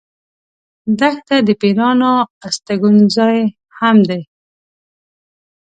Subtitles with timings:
[0.99, 2.11] دښته د پېرانو
[2.45, 3.37] استوګن ځای
[3.79, 4.21] هم دی.